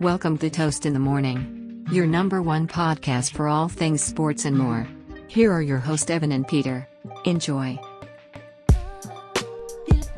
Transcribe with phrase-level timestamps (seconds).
[0.00, 4.54] Welcome to Toast in the Morning, your number one podcast for all things sports and
[4.54, 4.86] more.
[5.26, 6.86] Here are your hosts, Evan and Peter.
[7.24, 7.78] Enjoy.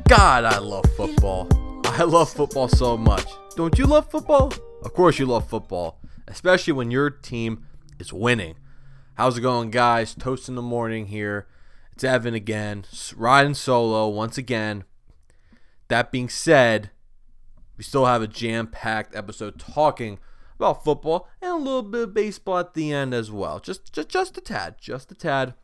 [0.09, 1.47] God, I love football.
[1.85, 3.31] I love football so much.
[3.55, 4.53] Don't you love football?
[4.83, 7.65] Of course, you love football, especially when your team
[8.01, 8.57] is winning.
[9.15, 10.13] How's it going, guys?
[10.13, 11.47] Toast in the morning here.
[11.93, 12.85] It's Evan again,
[13.15, 14.83] riding solo once again.
[15.87, 16.91] That being said,
[17.79, 20.19] we still have a jam packed episode talking
[20.57, 23.61] about football and a little bit of baseball at the end as well.
[23.61, 25.55] Just, just, just a tad, just a tad,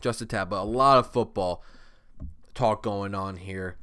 [0.00, 1.62] just a tad, but a lot of football
[2.54, 3.76] talk going on here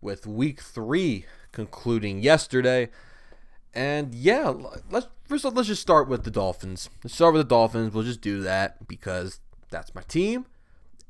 [0.00, 2.88] with week three concluding yesterday.
[3.74, 4.54] And yeah,
[4.90, 6.88] let's first off, let's just start with the Dolphins.
[7.02, 7.92] Let's start with the Dolphins.
[7.92, 9.40] We'll just do that because
[9.70, 10.46] that's my team.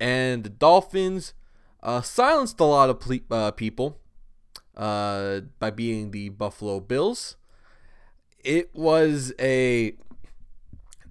[0.01, 1.35] And the Dolphins
[1.83, 4.01] uh, silenced a lot of ple- uh, people
[4.77, 7.37] uh, by being the Buffalo Bills.
[8.42, 9.95] It was a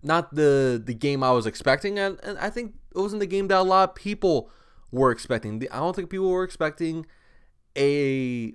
[0.04, 3.48] not the the game I was expecting, and, and I think it wasn't the game
[3.48, 4.49] that a lot of people
[4.91, 5.65] were expecting.
[5.71, 7.05] I don't think people were expecting
[7.77, 8.54] a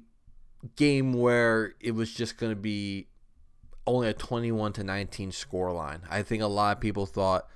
[0.77, 3.09] game where it was just going to be
[3.87, 6.03] only a 21 to 19 score line.
[6.11, 7.47] I think a lot of people thought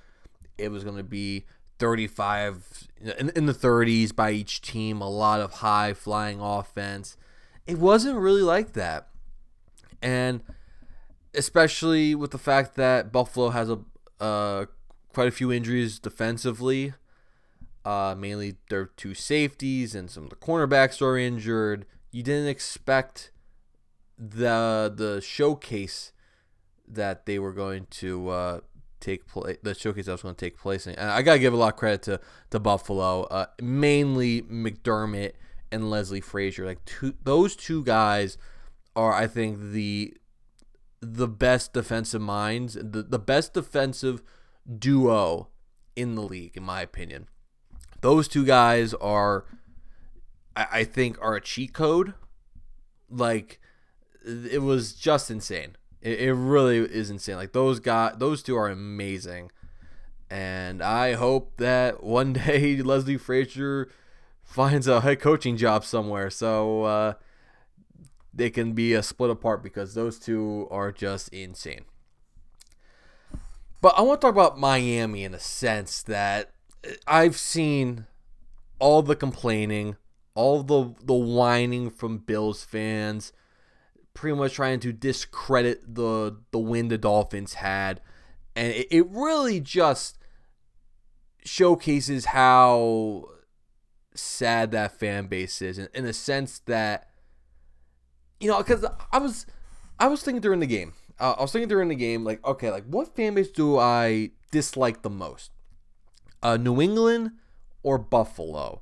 [0.57, 1.45] it was going to be
[1.79, 7.17] 35 in, in the 30s by each team, a lot of high flying offense
[7.67, 9.07] it wasn't really like that.
[10.01, 10.41] And
[11.33, 13.79] especially with the fact that Buffalo has a
[14.19, 14.65] uh,
[15.13, 16.93] quite a few injuries defensively,
[17.85, 21.85] uh, mainly their two safeties and some of the cornerbacks are injured.
[22.11, 23.31] You didn't expect
[24.17, 26.11] the the showcase
[26.87, 28.59] that they were going to uh,
[28.99, 29.57] take place.
[29.63, 31.79] The showcase that was going to take place, and I gotta give a lot of
[31.79, 32.19] credit to
[32.51, 35.33] to Buffalo, uh, mainly McDermott
[35.73, 36.65] and Leslie Frazier.
[36.65, 38.37] Like two, those two guys
[38.95, 40.15] are, I think, the
[41.01, 44.23] the best defensive minds, the, the best defensive
[44.79, 45.49] duo
[45.97, 47.27] in the league, in my opinion.
[47.99, 49.45] Those two guys are,
[50.55, 52.13] I, I think, are a cheat code.
[53.09, 53.59] Like,
[54.25, 55.75] it was just insane.
[56.01, 57.35] It, it really is insane.
[57.35, 59.51] Like those guys, those two are amazing,
[60.29, 63.89] and I hope that one day Leslie Frazier
[64.53, 66.29] finds a head coaching job somewhere.
[66.29, 67.13] So uh,
[68.33, 71.85] they can be a uh, split apart because those two are just insane.
[73.81, 76.51] But I want to talk about Miami in a sense that
[77.05, 78.05] I've seen
[78.79, 79.97] all the complaining,
[80.35, 83.33] all the the whining from Bills fans,
[84.13, 87.99] pretty much trying to discredit the the win the Dolphins had,
[88.55, 90.17] and it, it really just
[91.43, 93.32] showcases how
[94.15, 97.09] sad that fan base is in, in the sense that
[98.39, 99.45] you know because i was
[99.99, 102.69] i was thinking during the game uh, i was thinking during the game like okay
[102.69, 105.51] like what fan base do i dislike the most?
[106.43, 107.31] Uh new england
[107.81, 108.81] or buffalo?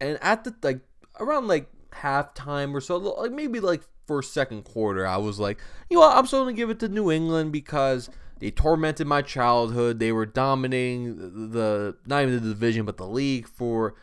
[0.00, 0.80] And at the like
[1.20, 5.58] around like halftime or so like maybe like first second quarter i was like
[5.90, 8.08] you know what, i'm still gonna give it to new england because
[8.42, 10.00] they tormented my childhood.
[10.00, 13.94] They were dominating the, the not even the division but the league for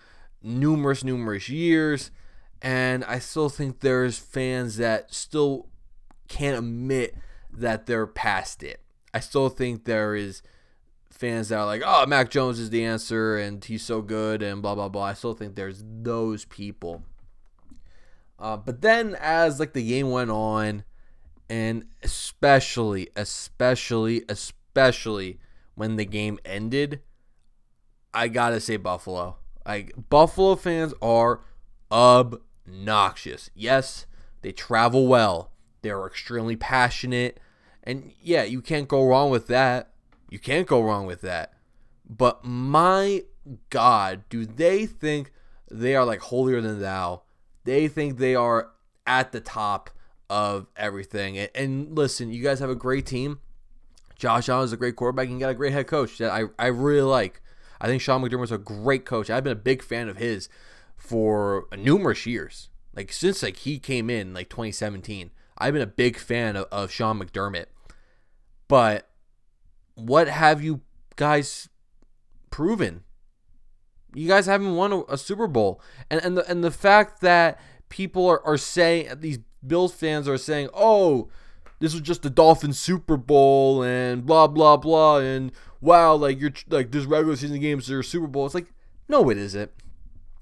[0.41, 2.11] numerous, numerous years.
[2.61, 5.67] And I still think there's fans that still
[6.27, 7.15] can't admit
[7.51, 8.81] that they're past it.
[9.13, 10.41] I still think there is
[11.09, 14.61] fans that are like, oh, Mac Jones is the answer and he's so good and
[14.61, 15.03] blah, blah, blah.
[15.03, 17.03] I still think there's those people.
[18.37, 20.83] Uh, but then as like the game went on,
[21.49, 25.39] and especially, especially, especially
[25.75, 27.01] when the game ended,
[28.13, 29.37] I gotta say Buffalo.
[29.69, 31.41] Like Buffalo fans are
[31.91, 33.51] obnoxious.
[33.53, 34.07] Yes,
[34.41, 35.51] they travel well.
[35.83, 37.39] They're extremely passionate.
[37.83, 39.91] And yeah, you can't go wrong with that.
[40.31, 41.53] You can't go wrong with that.
[42.09, 43.25] But my
[43.69, 45.31] God, do they think
[45.69, 47.21] they are like holier than thou?
[47.63, 48.71] They think they are
[49.05, 49.91] at the top
[50.31, 51.37] of everything.
[51.37, 53.39] And, and listen, you guys have a great team.
[54.15, 55.27] Josh Allen is a great quarterback.
[55.27, 57.43] and You got a great head coach that I, I really like.
[57.81, 59.29] I think Sean McDermott's a great coach.
[59.29, 60.49] I've been a big fan of his
[60.97, 62.69] for numerous years.
[62.95, 66.91] Like since like he came in like 2017, I've been a big fan of, of
[66.91, 67.65] Sean McDermott.
[68.67, 69.09] But
[69.95, 70.81] what have you
[71.15, 71.69] guys
[72.49, 73.03] proven?
[74.13, 77.59] You guys haven't won a, a Super Bowl, and and the and the fact that
[77.89, 81.29] people are, are saying these Bills fans are saying, oh,
[81.79, 86.53] this was just the Dolphins Super Bowl and blah blah blah and wow like you're
[86.69, 88.45] like this regular season games are Super Bowl.
[88.45, 88.73] It's like
[89.07, 89.71] no, it isn't.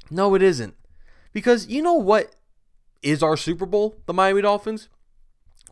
[0.09, 0.75] No, it isn't.
[1.33, 2.35] Because you know what
[3.03, 3.97] is our Super Bowl?
[4.05, 4.89] The Miami Dolphins.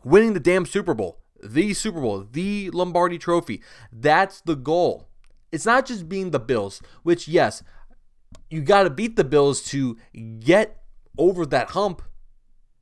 [0.04, 3.62] winning the damn Super Bowl, the Super Bowl, the Lombardi trophy.
[3.92, 5.08] That's the goal.
[5.52, 7.62] It's not just being the Bills, which, yes,
[8.50, 9.96] you got to beat the Bills to
[10.40, 10.82] get
[11.18, 12.02] over that hump.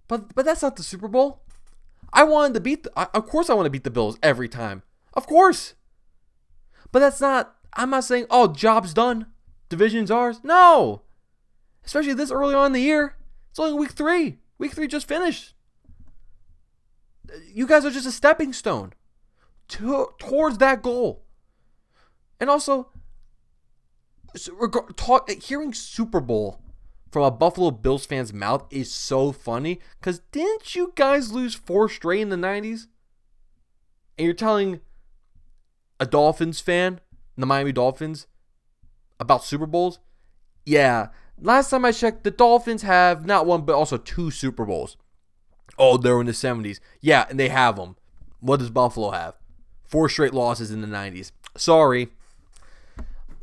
[0.08, 1.42] But but that's not the Super Bowl.
[2.12, 4.82] I wanted to beat the, of course I want to beat the Bills every time.
[5.14, 5.74] Of course.
[6.94, 9.26] But that's not I'm not saying oh job's done.
[9.68, 10.38] Division's ours.
[10.44, 11.02] No.
[11.84, 13.16] Especially this early on in the year.
[13.50, 14.38] It's only week 3.
[14.58, 15.54] Week 3 just finished.
[17.52, 18.92] You guys are just a stepping stone
[19.70, 21.24] to, towards that goal.
[22.38, 22.90] And also
[24.94, 26.60] talk, hearing Super Bowl
[27.10, 31.88] from a Buffalo Bills fan's mouth is so funny because didn't you guys lose four
[31.88, 32.86] straight in the 90s?
[34.16, 34.80] And you're telling
[36.06, 37.00] a Dolphins fan,
[37.36, 38.26] the Miami Dolphins,
[39.18, 39.98] about Super Bowls?
[40.64, 41.08] Yeah,
[41.40, 44.96] last time I checked, the Dolphins have not one but also two Super Bowls.
[45.78, 46.78] Oh, they're in the 70s.
[47.00, 47.96] Yeah, and they have them.
[48.40, 49.34] What does Buffalo have?
[49.84, 51.32] Four straight losses in the 90s.
[51.56, 52.10] Sorry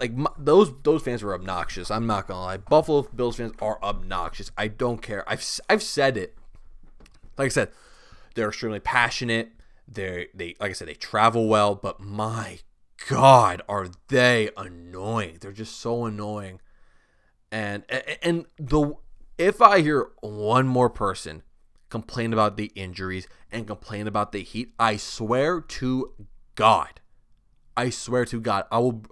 [0.01, 1.91] like my, those those fans are obnoxious.
[1.91, 2.57] I'm not gonna lie.
[2.57, 4.51] Buffalo Bills fans are obnoxious.
[4.57, 5.23] I don't care.
[5.29, 6.35] I've I've said it.
[7.37, 7.69] Like I said,
[8.33, 9.51] they're extremely passionate.
[9.91, 12.59] They they like I said they travel well, but my
[13.09, 15.37] god, are they annoying?
[15.41, 16.59] They're just so annoying.
[17.51, 17.83] And
[18.21, 18.93] and the
[19.37, 21.43] if I hear one more person
[21.89, 26.13] complain about the injuries and complain about the heat, I swear to
[26.55, 27.01] God,
[27.75, 29.03] I swear to God, I will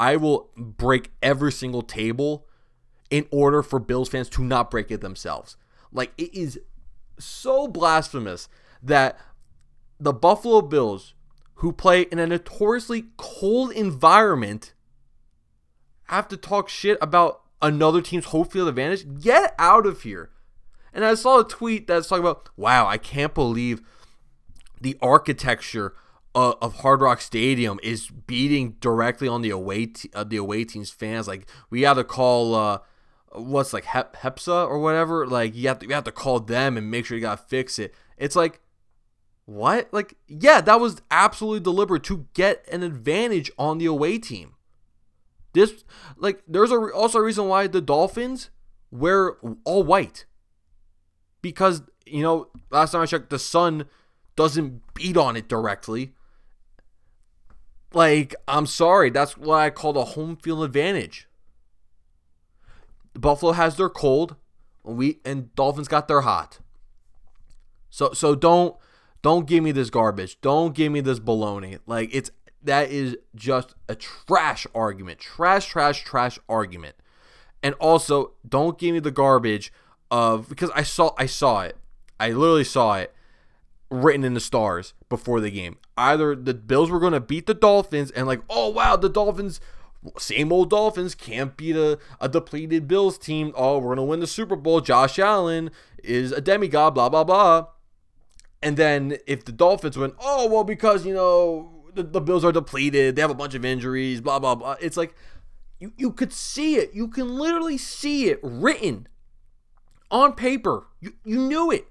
[0.00, 2.46] I will break every single table
[3.10, 5.56] in order for Bills fans to not break it themselves.
[5.92, 6.58] Like it is
[7.18, 8.48] so blasphemous
[8.82, 9.18] that
[9.98, 11.14] the Buffalo Bills,
[11.56, 14.74] who play in a notoriously cold environment,
[16.04, 19.20] have to talk shit about another team's home field advantage.
[19.20, 20.30] Get out of here.
[20.92, 23.82] And I saw a tweet that's talking about, wow, I can't believe
[24.80, 25.94] the architecture
[26.34, 30.90] uh, of Hard Rock Stadium is beating directly on the away uh, the away team's
[30.90, 31.26] fans.
[31.26, 32.78] Like we have to call uh,
[33.32, 35.26] what's like Hep- HEPSA or whatever.
[35.26, 37.78] Like you have to you have to call them and make sure you gotta fix
[37.78, 37.94] it.
[38.18, 38.60] It's like
[39.46, 39.88] what?
[39.92, 44.54] Like yeah, that was absolutely deliberate to get an advantage on the away team.
[45.52, 45.84] This
[46.16, 48.50] like there's a, also a reason why the Dolphins
[48.90, 50.24] wear all white
[51.42, 53.86] because you know last time I checked the sun
[54.36, 56.12] doesn't beat on it directly
[57.94, 61.28] like, I'm sorry, that's what I call the home field advantage.
[63.14, 64.34] Buffalo has their cold,
[64.82, 66.58] we and Dolphins got their hot.
[67.90, 68.76] So so don't
[69.24, 70.38] don't give me this garbage.
[70.42, 71.78] Don't give me this baloney.
[71.86, 72.30] Like it's
[72.62, 75.18] that is just a trash argument.
[75.18, 76.94] Trash, trash, trash argument.
[77.62, 79.72] And also, don't give me the garbage
[80.10, 81.78] of because I saw I saw it.
[82.20, 83.14] I literally saw it
[83.90, 85.78] written in the stars before the game.
[85.96, 89.58] Either the Bills were going to beat the Dolphins and like, oh wow, the Dolphins,
[90.18, 93.54] same old Dolphins can't beat a, a depleted Bills team.
[93.56, 94.82] Oh, we're going to win the Super Bowl.
[94.82, 95.70] Josh Allen
[96.02, 97.68] is a demigod, blah blah blah.
[98.64, 102.52] And then if the Dolphins win, oh well, because you know the, the Bills are
[102.52, 104.76] depleted, they have a bunch of injuries, blah blah blah.
[104.80, 105.14] It's like
[105.78, 106.94] you you could see it.
[106.94, 109.06] You can literally see it written
[110.10, 110.86] on paper.
[111.00, 111.86] You you knew it.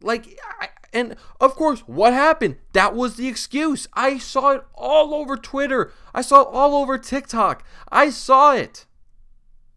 [0.00, 2.56] Like I, and of course, what happened?
[2.72, 3.86] That was the excuse.
[3.92, 5.92] I saw it all over Twitter.
[6.14, 7.64] I saw it all over TikTok.
[7.92, 8.86] I saw it.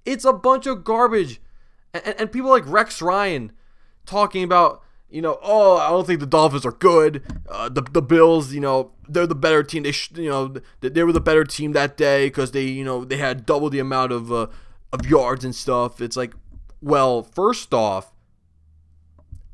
[0.06, 1.42] It's a bunch of garbage.
[1.94, 3.52] And, and people like Rex Ryan
[4.06, 7.24] talking about, you know, oh, I don't think the Dolphins are good.
[7.48, 9.84] Uh, the the Bills, you know, they're the better team.
[9.84, 13.04] They, sh- you know, they were the better team that day because they, you know,
[13.04, 14.48] they had double the amount of uh,
[14.94, 16.00] of yards and stuff.
[16.00, 16.34] It's like,
[16.82, 18.14] well, first off,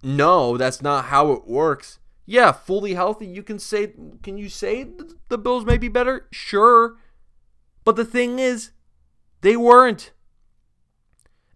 [0.03, 1.99] no, that's not how it works.
[2.25, 3.93] Yeah, fully healthy, you can say
[4.23, 4.87] can you say
[5.29, 6.27] the Bills may be better?
[6.31, 6.97] Sure.
[7.83, 8.71] But the thing is,
[9.41, 10.11] they weren't.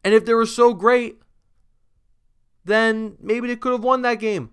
[0.04, 1.20] And if they were so great,
[2.66, 4.52] then maybe they could have won that game.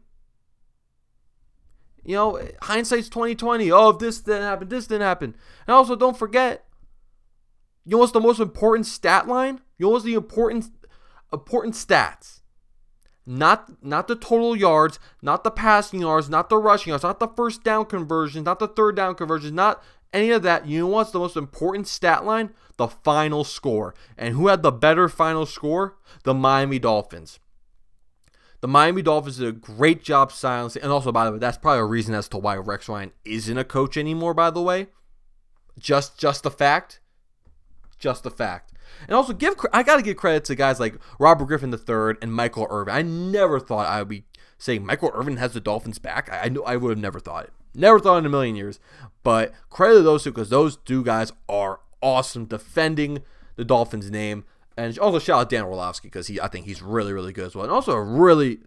[2.04, 3.70] You know, hindsight's 2020.
[3.72, 5.34] Oh, if this didn't happen, this didn't happen.
[5.66, 6.64] And also don't forget,
[7.84, 9.60] you know what's the most important stat line?
[9.78, 10.70] You know what's the important
[11.32, 12.40] important stats?
[13.26, 17.28] not not the total yards, not the passing yards, not the rushing yards, not the
[17.28, 19.82] first down conversions, not the third down conversions, not
[20.12, 20.66] any of that.
[20.66, 22.50] You know what's the most important stat line?
[22.76, 23.94] The final score.
[24.16, 25.96] And who had the better final score?
[26.22, 27.40] The Miami Dolphins.
[28.60, 31.80] The Miami Dolphins did a great job silencing, and also, by the way, that's probably
[31.80, 34.34] a reason as to why Rex Ryan isn't a coach anymore.
[34.34, 34.88] By the way,
[35.78, 37.00] just just a fact,
[37.98, 38.72] just a fact.
[39.06, 42.32] And also give I got to give credit to guys like Robert Griffin III and
[42.32, 42.94] Michael Irvin.
[42.94, 44.24] I never thought I would be
[44.58, 46.30] saying Michael Irvin has the Dolphins back.
[46.32, 47.52] I, I I would have never thought it.
[47.74, 48.80] Never thought in a million years.
[49.22, 53.22] But credit to those two because those two guys are awesome defending
[53.56, 54.44] the Dolphins' name.
[54.76, 57.54] And also shout out Dan Orlovsky because he I think he's really, really good as
[57.54, 57.64] well.
[57.64, 58.58] And also a really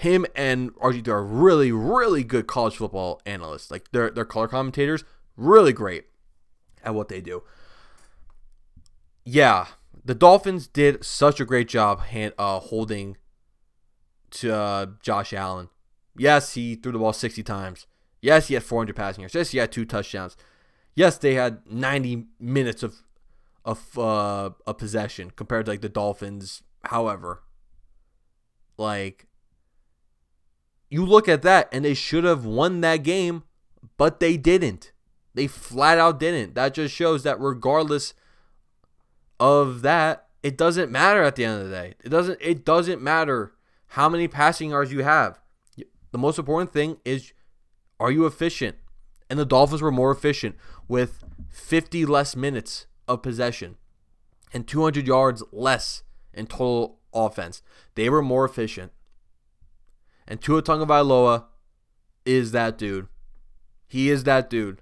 [0.00, 3.70] him and RG are really, really good college football analysts.
[3.70, 5.04] Like they're they're color commentators,
[5.36, 6.06] really great
[6.82, 7.42] at what they do.
[9.24, 9.68] Yeah,
[10.04, 13.16] the Dolphins did such a great job hand, uh, holding
[14.32, 15.70] to uh, Josh Allen.
[16.16, 17.86] Yes, he threw the ball 60 times.
[18.20, 19.34] Yes, he had 400 passing yards.
[19.34, 20.36] Yes, he had two touchdowns.
[20.94, 23.02] Yes, they had 90 minutes of
[23.64, 26.62] of uh, a possession compared to like the Dolphins.
[26.84, 27.42] However,
[28.76, 29.26] like
[30.90, 33.44] you look at that and they should have won that game,
[33.96, 34.92] but they didn't.
[35.34, 36.54] They flat out didn't.
[36.54, 38.14] That just shows that regardless
[39.40, 41.94] of that, it doesn't matter at the end of the day.
[42.04, 43.54] It doesn't it doesn't matter
[43.88, 45.40] how many passing yards you have.
[46.12, 47.32] The most important thing is
[47.98, 48.76] are you efficient?
[49.30, 50.54] And the Dolphins were more efficient
[50.86, 53.76] with 50 less minutes of possession
[54.52, 57.62] and 200 yards less in total offense.
[57.94, 58.92] They were more efficient.
[60.26, 61.44] And Tua Tagovailoa
[62.24, 63.08] is that dude.
[63.86, 64.80] He is that dude.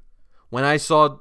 [0.50, 1.18] When I saw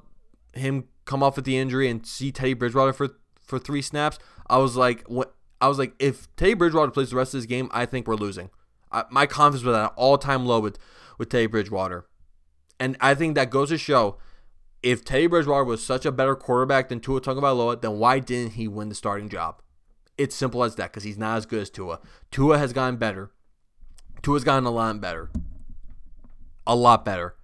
[0.54, 4.58] him come off with the injury and see Teddy Bridgewater for for three snaps, I
[4.58, 5.34] was like, what?
[5.60, 8.16] I was like, if Teddy Bridgewater plays the rest of this game, I think we're
[8.16, 8.50] losing.
[8.92, 10.78] I, my confidence was at an all time low with
[11.18, 12.06] with Teddy Bridgewater,
[12.80, 14.18] and I think that goes to show
[14.84, 18.68] if Teddy Bridgewater was such a better quarterback than Tua Tagovailoa, then why didn't he
[18.68, 19.62] win the starting job?
[20.18, 22.00] It's simple as that because he's not as good as Tua.
[22.32, 23.32] Tua has gotten better.
[24.22, 25.32] Tua's gotten a lot better.
[26.68, 27.36] A lot better.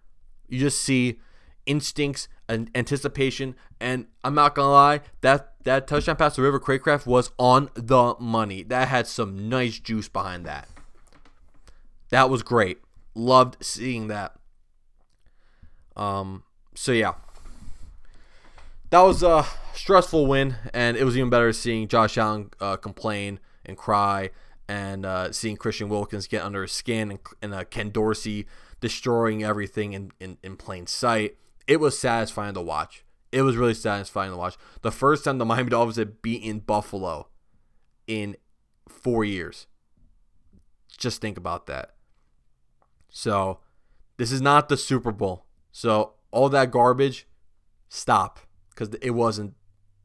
[0.48, 1.20] You just see
[1.65, 3.56] instincts and anticipation.
[3.79, 8.15] And I'm not gonna lie, that that touchdown pass to River Cracraft was on the
[8.20, 8.63] money.
[8.63, 10.67] That had some nice juice behind that.
[12.10, 12.79] That was great.
[13.13, 14.36] Loved seeing that.
[15.96, 16.44] Um.
[16.75, 17.13] So yeah,
[18.89, 23.39] that was a stressful win, and it was even better seeing Josh Allen uh, complain
[23.65, 24.32] and cry,
[24.67, 28.48] and uh, seeing Christian Wilkins get under his skin, and, and uh, Ken Dorsey
[28.79, 33.03] destroying everything in, in, in plain sight it was satisfying to watch.
[33.32, 34.58] It was really satisfying to watch.
[34.82, 37.27] The first time the Miami Dolphins had beaten Buffalo
[38.08, 38.38] in
[38.88, 39.67] four years.
[40.98, 41.96] Just think about that.
[43.10, 43.60] So,
[44.15, 45.46] this is not the Super Bowl.
[45.72, 47.27] So, all that garbage,
[47.89, 48.39] stop.
[48.77, 49.55] Because it wasn't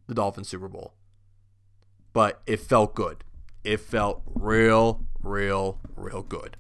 [0.07, 0.95] the Dolphins Super Bowl.
[2.15, 3.25] But it felt good.
[3.65, 6.57] It felt real, real, real good.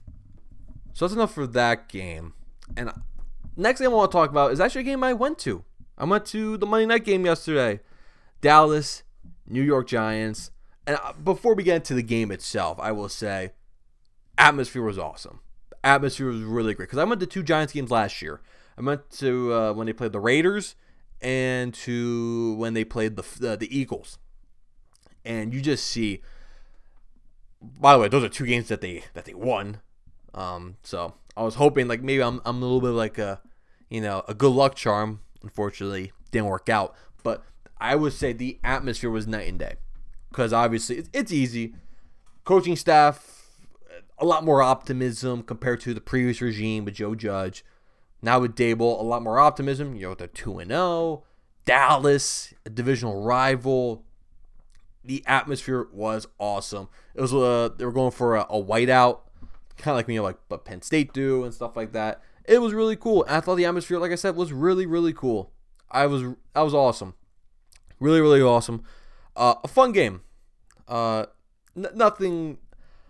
[0.92, 2.34] So, that's enough for that game.
[2.76, 2.92] And
[3.56, 5.64] next thing I want to talk about is actually a game I went to.
[5.96, 7.80] I went to the Monday night game yesterday.
[8.42, 9.02] Dallas,
[9.46, 10.50] New York Giants.
[10.86, 13.52] And uh, before we get into the game itself, I will say
[14.36, 15.40] atmosphere was awesome.
[15.82, 18.40] Atmosphere was really great because I went to two Giants games last year.
[18.76, 20.74] I went to uh, when they played the Raiders
[21.22, 24.18] and to when they played the uh, the Eagles.
[25.24, 26.20] And you just see
[27.62, 29.80] by the way, those are two games that they that they won.
[30.34, 33.40] Um, so I was hoping like maybe I'm I'm a little bit like a
[33.88, 35.20] you know a good luck charm.
[35.42, 36.94] Unfortunately, didn't work out.
[37.22, 37.42] But
[37.80, 39.74] I would say the atmosphere was night and day
[40.30, 41.74] because obviously it's, it's easy.
[42.44, 43.50] Coaching staff,
[44.18, 47.64] a lot more optimism compared to the previous regime with Joe Judge.
[48.22, 49.94] Now with Daboll, a lot more optimism.
[49.96, 50.16] You know,
[50.58, 50.80] and zero.
[50.80, 51.24] Oh.
[51.64, 54.04] Dallas, a divisional rival.
[55.04, 56.88] The atmosphere was awesome.
[57.14, 59.20] It was uh, they were going for a, a whiteout
[59.82, 62.22] kind of like you know like but Penn State do and stuff like that.
[62.44, 63.24] It was really cool.
[63.24, 65.52] And I thought the atmosphere, like I said, was really really cool.
[65.90, 67.14] I was that was awesome,
[68.00, 68.84] really really awesome.
[69.36, 70.22] Uh, a fun game.
[70.88, 71.26] Uh,
[71.76, 72.58] n- nothing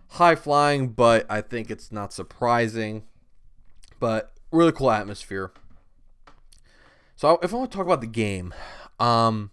[0.09, 3.03] high flying, but I think it's not surprising.
[3.99, 5.51] But really cool atmosphere.
[7.15, 8.53] So if I want to talk about the game,
[8.99, 9.51] um,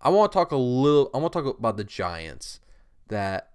[0.00, 1.10] I want to talk a little.
[1.14, 2.60] I want to talk about the Giants
[3.08, 3.50] that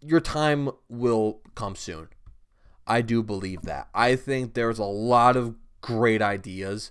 [0.00, 2.08] your time will come soon.
[2.86, 3.88] I do believe that.
[3.94, 6.90] I think there's a lot of great ideas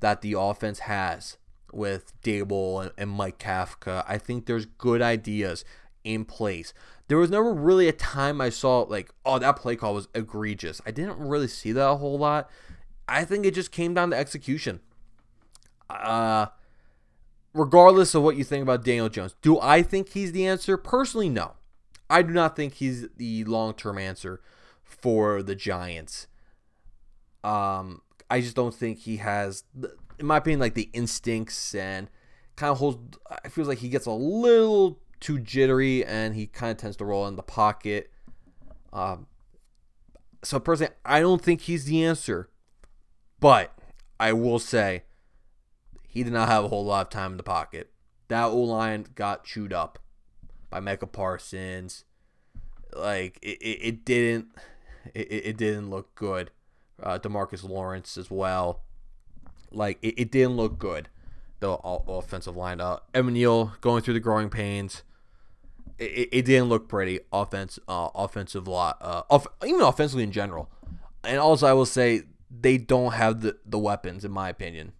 [0.00, 1.38] that the offense has
[1.72, 4.04] with Daboll and, and Mike Kafka.
[4.06, 5.64] I think there's good ideas
[6.04, 6.74] in place.
[7.12, 10.80] There was never really a time I saw like, oh, that play call was egregious.
[10.86, 12.48] I didn't really see that a whole lot.
[13.06, 14.80] I think it just came down to execution.
[15.90, 16.46] Uh
[17.52, 20.78] regardless of what you think about Daniel Jones, do I think he's the answer?
[20.78, 21.52] Personally, no.
[22.08, 24.40] I do not think he's the long term answer
[24.82, 26.28] for the Giants.
[27.44, 28.00] Um,
[28.30, 29.64] I just don't think he has,
[30.18, 32.08] in my opinion, like the instincts and
[32.56, 33.18] kind of holds.
[33.44, 37.04] I feels like he gets a little too jittery and he kind of tends to
[37.04, 38.10] roll in the pocket.
[38.92, 39.26] Um,
[40.44, 42.50] so personally, I don't think he's the answer,
[43.40, 43.72] but
[44.20, 45.04] I will say
[46.06, 47.90] he did not have a whole lot of time in the pocket.
[48.28, 49.98] That O line got chewed up
[50.68, 52.04] by Micah Parsons.
[52.94, 54.48] Like it, it, it didn't
[55.14, 56.50] it, it didn't look good.
[57.02, 58.82] Uh, DeMarcus Lawrence as well.
[59.70, 61.08] Like it, it didn't look good.
[61.60, 62.80] The offensive line.
[62.80, 65.02] Uh, Evan Neal going through the growing pains.
[65.98, 67.20] It, it didn't look pretty.
[67.32, 70.70] Offense, uh, offensive lot, uh, off, even offensively in general.
[71.24, 74.92] And also, I will say they don't have the, the weapons, in my opinion.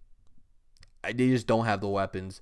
[1.03, 2.41] I, they just don't have the weapons.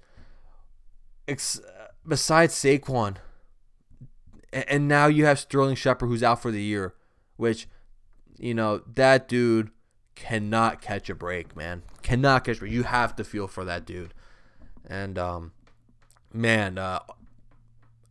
[1.27, 1.61] Ex-
[2.07, 3.17] besides Saquon,
[4.53, 6.93] and now you have Sterling Shepard who's out for the year,
[7.37, 7.67] which,
[8.37, 9.71] you know, that dude
[10.15, 11.83] cannot catch a break, man.
[12.01, 12.73] Cannot catch a break.
[12.73, 14.13] You have to feel for that dude.
[14.85, 15.53] And, um,
[16.33, 16.99] man, uh,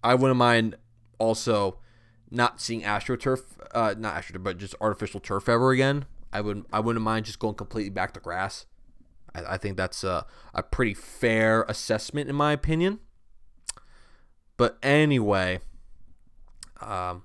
[0.03, 0.77] I wouldn't mind
[1.19, 1.79] also
[2.31, 3.43] not seeing AstroTurf,
[3.73, 6.07] uh, not AstroTurf, but just artificial turf ever again.
[6.33, 8.67] I would I wouldn't mind just going completely back to grass.
[9.35, 13.01] I, I think that's a, a pretty fair assessment in my opinion.
[14.57, 15.61] But anyway,
[16.81, 17.25] um,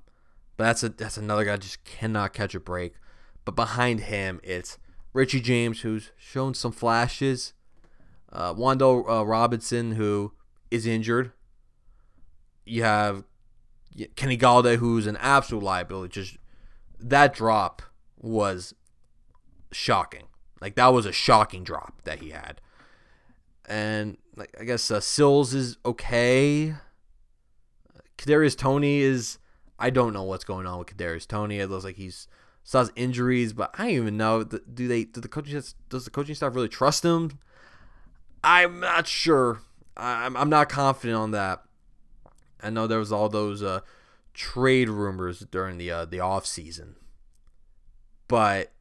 [0.58, 2.94] but that's a that's another guy just cannot catch a break.
[3.44, 4.80] But behind him, it's
[5.14, 7.54] Richie James, who's shown some flashes.
[8.32, 10.34] Uh, Wan'Dale uh, Robinson, who
[10.72, 11.32] is injured.
[12.66, 13.24] You have
[14.16, 16.12] Kenny Golladay, who's an absolute liability.
[16.12, 16.38] Just
[17.00, 17.82] that drop
[18.18, 18.74] was
[19.72, 20.24] shocking.
[20.62, 22.62] Like that was a shocking drop that he had.
[23.68, 26.76] And like I guess uh, Sills is okay.
[28.18, 29.38] Kadarius Toney is
[29.78, 31.60] I don't know what's going on with Kadarius Toney.
[31.60, 32.28] It looks like he's
[32.74, 34.44] has injuries, but I don't even know.
[34.44, 35.04] Do they?
[35.06, 37.40] Do the coaching does the coaching staff really trust him?
[38.44, 39.62] I'm not sure.
[39.98, 41.64] I'm I'm not confident on that.
[42.62, 43.82] I know there was all those uh,
[44.34, 46.96] trade rumors during the uh, the off season,
[48.28, 48.72] but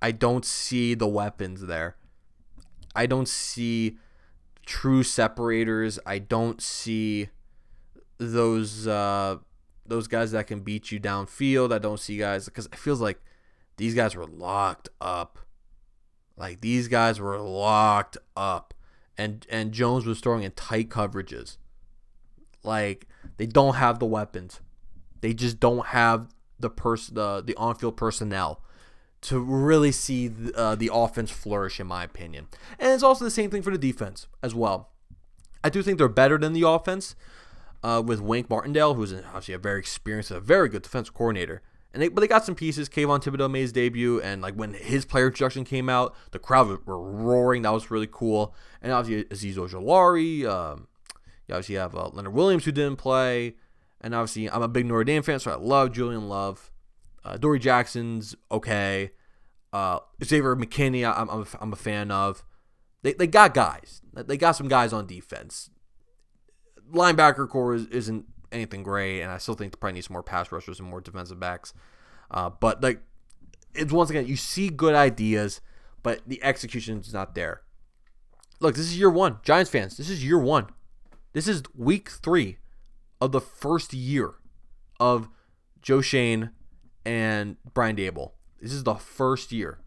[0.00, 1.96] I don't see the weapons there.
[2.94, 3.98] I don't see
[4.66, 5.98] true separators.
[6.04, 7.28] I don't see
[8.18, 9.36] those uh,
[9.86, 11.72] those guys that can beat you downfield.
[11.72, 13.20] I don't see guys because it feels like
[13.76, 15.38] these guys were locked up.
[16.36, 18.74] Like these guys were locked up,
[19.16, 21.56] and and Jones was throwing in tight coverages.
[22.62, 24.60] Like they don't have the weapons.
[25.20, 28.62] They just don't have the person the the on field personnel
[29.20, 32.46] to really see the, uh, the offense flourish, in my opinion.
[32.78, 34.90] And it's also the same thing for the defense as well.
[35.64, 37.16] I do think they're better than the offense
[37.82, 41.62] uh, with Wink Martindale, who's obviously a very experienced, a very good defensive coordinator.
[41.92, 42.88] And they, but they got some pieces.
[42.88, 46.68] Kayvon Thibodeaux made his debut, and like when his player introduction came out, the crowd
[46.86, 47.62] were roaring.
[47.62, 48.54] That was really cool.
[48.82, 50.86] And obviously Azeez Ojulari, um,
[51.48, 53.54] you obviously have uh, Leonard Williams who didn't play,
[54.00, 56.70] and obviously I'm a big Notre Dame fan, so I love Julian Love.
[57.24, 59.10] Uh, Adoree' Jackson's okay.
[59.72, 62.44] Uh, Xavier McKinney, I'm, I'm, a, I'm a fan of.
[63.02, 64.02] They, they got guys.
[64.12, 65.70] They got some guys on defense.
[66.92, 70.22] Linebacker core is, isn't anything great, and I still think they probably need some more
[70.22, 71.74] pass rushers and more defensive backs.
[72.30, 73.00] Uh, but like,
[73.74, 75.60] it's once again, you see good ideas,
[76.02, 77.62] but the execution is not there.
[78.60, 79.38] Look, this is year one.
[79.42, 80.68] Giants fans, this is year one.
[81.38, 82.58] This is week three
[83.20, 84.34] of the first year
[84.98, 85.28] of
[85.80, 86.50] Joe Schoen
[87.04, 88.32] and Brian Daboll.
[88.60, 89.78] This is the first year.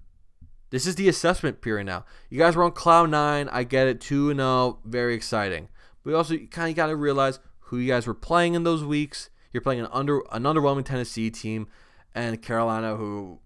[0.69, 2.05] This is the assessment period now.
[2.29, 3.49] You guys were on cloud nine.
[3.49, 3.99] I get it.
[3.99, 4.79] 2 0.
[4.85, 5.67] Very exciting.
[6.05, 8.85] But also, you kind of got to realize who you guys were playing in those
[8.85, 9.29] weeks.
[9.51, 11.67] You're playing an under an underwhelming Tennessee team
[12.15, 13.41] and Carolina who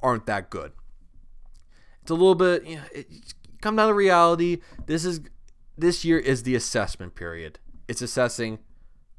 [0.00, 0.70] aren't that good.
[2.02, 2.64] It's a little bit.
[2.64, 3.08] You know, it,
[3.60, 4.58] come down to reality.
[4.86, 5.22] This is
[5.80, 7.58] this year is the assessment period.
[7.88, 8.58] It's assessing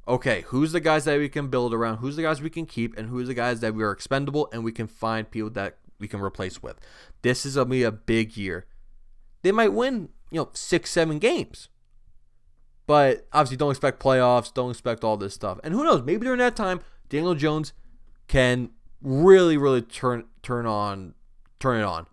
[0.07, 2.97] okay, who's the guys that we can build around, who's the guys we can keep,
[2.97, 6.07] and who's the guys that we are expendable and we can find people that we
[6.07, 6.79] can replace with.
[7.21, 8.65] This is gonna be a big year.
[9.43, 11.69] They might win, you know, six, seven games.
[12.87, 15.59] But obviously don't expect playoffs, don't expect all this stuff.
[15.63, 17.73] And who knows, maybe during that time, Daniel Jones
[18.27, 18.71] can
[19.01, 21.13] really, really turn turn on
[21.59, 22.07] turn it on.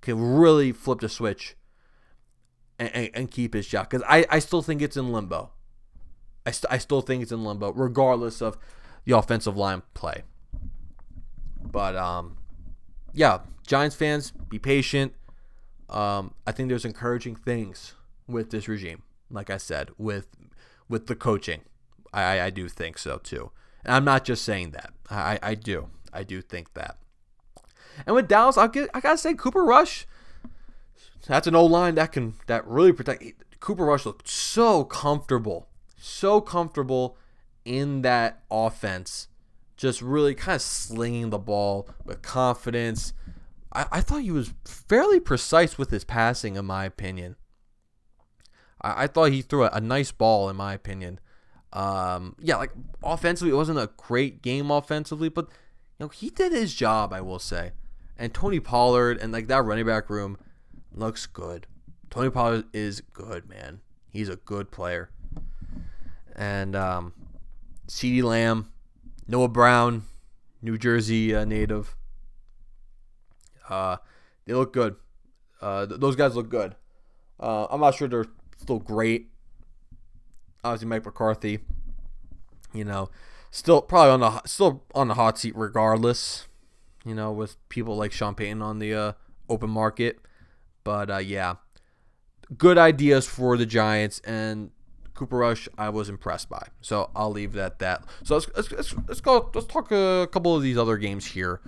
[0.00, 1.56] Can really flip the switch
[2.78, 3.88] and, and, keep his job.
[3.88, 5.50] Because I, I still think it's in limbo.
[6.44, 8.58] I, st- I still think it's in limbo, regardless of
[9.04, 10.22] the offensive line play.
[11.62, 12.38] But um,
[13.12, 15.14] yeah, Giants fans, be patient.
[15.88, 17.94] Um, I think there's encouraging things
[18.26, 19.02] with this regime.
[19.30, 20.28] Like I said, with
[20.88, 21.62] with the coaching,
[22.12, 23.50] I, I do think so too.
[23.84, 24.92] And I'm not just saying that.
[25.10, 25.88] I, I do.
[26.12, 26.98] I do think that.
[28.06, 30.06] And with Dallas, I'll get I gotta say Cooper Rush.
[31.26, 33.24] That's an old line that can that really protect.
[33.60, 35.68] Cooper Rush looked so comfortable
[36.02, 37.16] so comfortable
[37.64, 39.28] in that offense,
[39.76, 43.12] just really kind of slinging the ball with confidence.
[43.72, 47.36] I, I thought he was fairly precise with his passing, in my opinion.
[48.82, 51.20] I, I thought he threw a, a, nice ball, in my opinion.
[51.72, 56.52] Um, yeah, like offensively, it wasn't a great game offensively, but you know he did
[56.52, 57.72] his job, I will say.
[58.18, 60.36] And Tony Pollard and like that running back room
[60.94, 61.66] looks good.
[62.10, 63.80] Tony Pollard is good, man.
[64.10, 65.10] He's a good player.
[66.36, 67.12] And um,
[67.88, 68.70] CeeDee Lamb,
[69.26, 70.04] Noah Brown,
[70.60, 71.96] New Jersey uh, native.
[73.68, 73.96] Uh,
[74.44, 74.96] they look good.
[75.60, 76.74] Uh, th- those guys look good.
[77.40, 78.26] Uh, I'm not sure they're
[78.58, 79.28] still great.
[80.64, 81.58] Obviously, Mike McCarthy,
[82.72, 83.10] you know,
[83.50, 86.46] still probably on the still on the hot seat regardless.
[87.04, 89.12] You know, with people like Sean Payton on the uh,
[89.48, 90.20] open market.
[90.84, 91.54] But uh, yeah,
[92.56, 94.70] good ideas for the Giants and
[95.14, 95.68] Cooper Rush.
[95.78, 96.66] I was impressed by.
[96.80, 98.04] So I'll leave that that.
[98.24, 99.50] So let's let's, let's, go.
[99.54, 101.60] Let's talk a couple of these other games here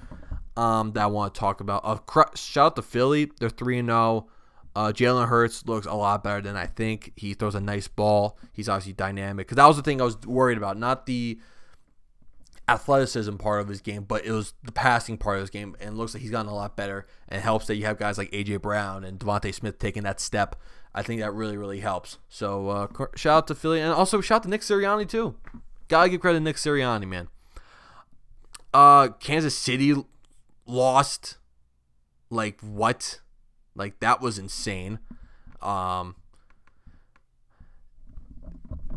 [0.57, 1.83] um, that I want to talk about.
[1.85, 3.31] Uh, shout out to Philly.
[3.39, 3.99] They're three and zero.
[3.99, 4.31] Oh.
[4.77, 7.13] Uh, Jalen Hurts looks a lot better than I think.
[7.15, 8.37] He throws a nice ball.
[8.53, 9.47] He's obviously dynamic.
[9.47, 11.39] Because that was the thing I was worried about, not the
[12.69, 15.77] athleticism part of his game, but it was the passing part of his game.
[15.81, 17.07] And looks like he's gotten a lot better.
[17.29, 20.57] And helps that you have guys like AJ Brown and DeVonta Smith taking that step.
[20.95, 22.19] I think that really, really helps.
[22.29, 25.35] So uh, shout out to Philly, and also shout out to Nick Sirianni too.
[25.89, 27.29] Gotta give credit to Nick Sirianni, man.
[28.73, 29.95] Uh, Kansas City
[30.67, 31.39] lost.
[32.31, 33.21] Like what?
[33.75, 35.01] Like that was insane.
[35.61, 36.15] Um,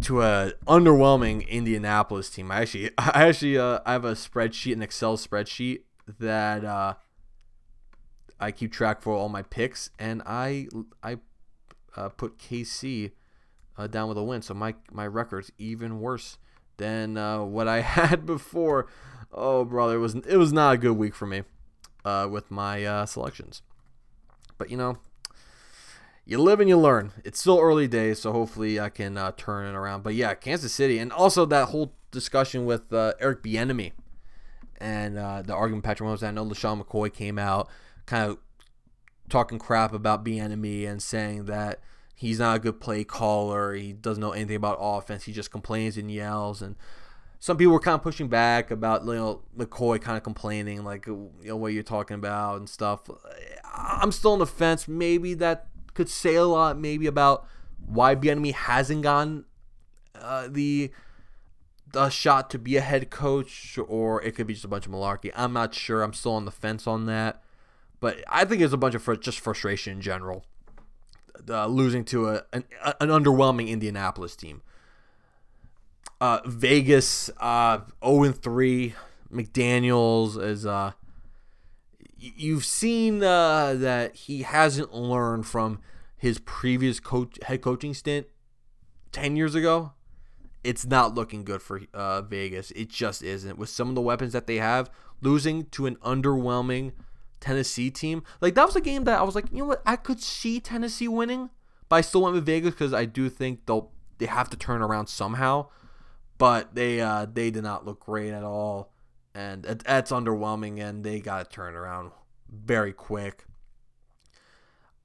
[0.02, 2.52] to a underwhelming Indianapolis team.
[2.52, 5.82] I actually, I actually, uh, I have a spreadsheet, an Excel spreadsheet
[6.20, 6.94] that uh,
[8.40, 10.68] I keep track for all my picks, and I,
[11.04, 11.18] I
[11.96, 13.12] uh, put KC
[13.78, 16.38] uh, down with a win, so my my record's even worse
[16.78, 18.88] than uh, what I had before.
[19.32, 21.44] Oh, brother, it was it was not a good week for me
[22.06, 23.62] uh, with my selections.
[24.58, 24.98] But you know,
[26.28, 27.14] you live and you learn.
[27.24, 30.04] It's still early days, so hopefully I can uh, turn it around.
[30.04, 33.94] But yeah, Kansas City, and also that whole discussion with uh, Eric Bieniemy
[34.80, 36.28] and uh, the argument Patrick Mahomes.
[36.28, 37.70] I know LeSean McCoy came out
[38.06, 38.38] kind of
[39.30, 41.80] talking crap about Bieniemy and saying that
[42.14, 43.74] he's not a good play caller.
[43.74, 45.24] He doesn't know anything about offense.
[45.24, 46.76] He just complains and yells and
[47.40, 51.06] some people were kind of pushing back about you know McCoy kind of complaining like
[51.06, 53.10] you know what you're talking about and stuff.
[53.74, 54.88] I'm still on the fence.
[54.88, 56.78] Maybe that could say a lot.
[56.78, 57.46] Maybe about
[57.84, 59.46] why Bieniemy hasn't gotten
[60.16, 60.92] uh, the
[61.92, 64.92] the shot to be a head coach, or it could be just a bunch of
[64.92, 65.32] malarkey.
[65.36, 66.04] I'm not sure.
[66.04, 67.42] I'm still on the fence on that,
[68.00, 70.46] but I think it's a bunch of fr- just frustration in general.
[71.50, 72.64] Uh, losing to a an,
[73.02, 74.62] an underwhelming Indianapolis team.
[76.22, 78.94] Uh, Vegas, uh, 0 3.
[79.34, 80.66] McDaniels is.
[80.66, 80.92] Uh,
[82.20, 85.80] you've seen uh, that he hasn't learned from
[86.18, 88.28] his previous coach head coaching stint
[89.12, 89.94] 10 years ago.
[90.64, 92.72] It's not looking good for uh, Vegas.
[92.72, 93.58] It just isn't.
[93.58, 94.90] With some of the weapons that they have,
[95.22, 96.92] losing to an underwhelming
[97.40, 98.24] Tennessee team.
[98.42, 99.82] Like, that was a game that I was like, you know what?
[99.86, 101.52] I could see Tennessee winning,
[101.88, 104.82] but I still went with Vegas because I do think they'll they have to turn
[104.82, 105.68] around somehow
[106.38, 108.92] but they uh, they did not look great at all,
[109.38, 110.82] and it, that's underwhelming.
[110.82, 112.12] And they got to turn around
[112.50, 113.46] very quick.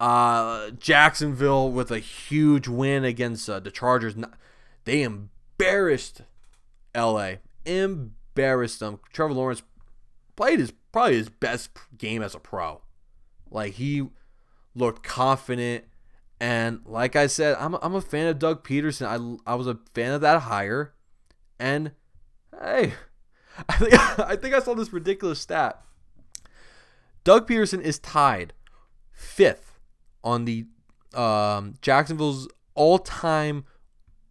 [0.00, 4.16] Uh, Jacksonville with a huge win against uh, the Chargers.
[4.84, 6.22] They embarrassed
[6.94, 7.40] L.A.
[7.66, 9.00] Embarrassed them.
[9.12, 9.62] Trevor Lawrence
[10.34, 12.80] played his probably his best game as a pro.
[13.50, 14.08] Like he
[14.74, 15.84] looked confident.
[16.40, 19.06] And like I said, I'm a, I'm a fan of Doug Pederson.
[19.46, 20.94] I, I was a fan of that hire.
[21.60, 21.92] And
[22.60, 22.94] hey,
[23.68, 25.82] I think I think I saw this ridiculous stat.
[27.24, 28.52] Doug Pederson is tied
[29.12, 29.78] fifth
[30.24, 30.66] on the
[31.14, 33.64] um, Jacksonville's all-time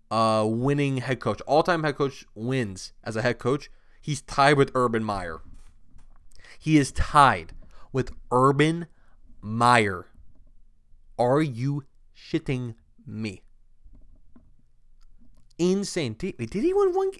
[0.10, 1.39] uh, winning head coach.
[1.41, 3.69] All-time head coach wins as a head coach.
[4.01, 5.39] He's tied with Urban Meyer.
[6.60, 7.53] He is tied
[7.93, 8.88] with Urban
[9.41, 10.07] Meyer.
[11.17, 13.43] Are you shitting me?
[15.62, 16.15] insane.
[16.17, 17.12] Did, did he win one?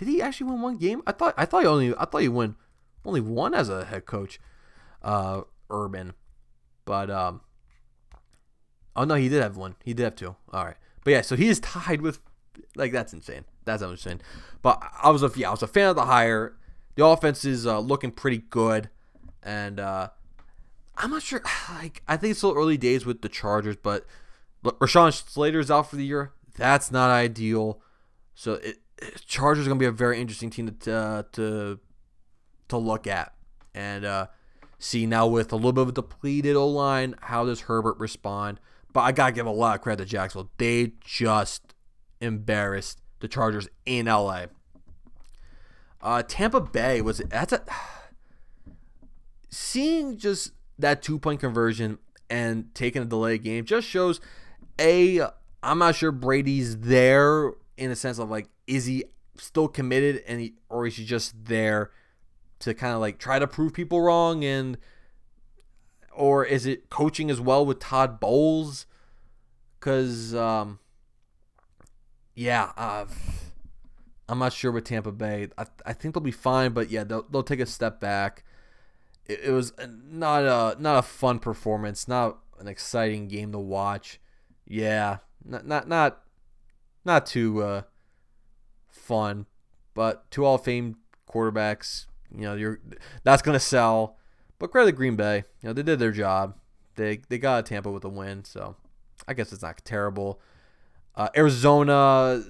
[0.00, 1.02] Did he actually win one game?
[1.06, 2.56] I thought I thought he only I thought he won
[3.04, 4.40] only one as a head coach,
[5.02, 6.14] uh, Urban.
[6.86, 7.42] But um,
[8.96, 9.76] oh no, he did have one.
[9.84, 10.36] He did have two.
[10.54, 12.18] All right, but yeah, so he is tied with
[12.76, 13.44] like that's insane.
[13.66, 14.22] That's insane.
[14.62, 16.56] But I was a yeah, I was a fan of the hire.
[16.94, 18.88] The offense is uh, looking pretty good,
[19.42, 20.08] and uh,
[20.96, 21.42] I'm not sure.
[21.74, 24.06] Like I think it's still early days with the Chargers, but
[24.64, 26.32] Rashawn is out for the year.
[26.56, 27.82] That's not ideal.
[28.34, 28.78] So it,
[29.26, 31.78] Chargers are going to be a very interesting team to uh, to
[32.68, 33.34] to look at.
[33.74, 34.26] And uh,
[34.78, 38.58] see now with a little bit of a depleted O line, how does Herbert respond?
[38.92, 40.50] But I gotta give a lot of credit to Jacksonville.
[40.58, 41.74] They just
[42.20, 44.46] embarrassed the Chargers in LA.
[46.02, 47.62] Uh, Tampa Bay was that's a
[49.50, 54.20] seeing just that two point conversion and taking a delay game just shows
[54.80, 55.20] a
[55.62, 59.04] I'm not sure Brady's there in a sense of like is he
[59.36, 61.90] still committed and he or is he just there
[62.60, 64.76] to kind of like try to prove people wrong and
[66.12, 68.84] or is it coaching as well with Todd Bowles?
[69.78, 70.78] Because um,
[72.34, 73.06] yeah, uh,
[74.28, 75.48] I'm not sure with Tampa Bay.
[75.56, 78.44] I, I think they'll be fine, but yeah, they'll, they'll take a step back.
[79.26, 79.72] It, it was
[80.10, 84.20] not a not a fun performance, not an exciting game to watch.
[84.66, 86.22] Yeah, not not not
[87.04, 87.82] not too uh,
[88.88, 89.46] fun,
[89.94, 90.96] but two All Fame
[91.28, 92.80] quarterbacks, you know, you're
[93.24, 94.16] that's gonna sell.
[94.58, 96.56] But credit Green Bay, you know, they did their job.
[96.96, 98.76] They they got a Tampa with a win, so
[99.26, 100.40] I guess it's not terrible.
[101.14, 102.42] Uh, Arizona,